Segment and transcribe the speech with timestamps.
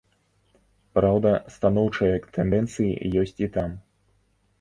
[0.99, 2.91] Праўда, станоўчыя тэндэнцыі
[3.25, 3.69] ёсць і там.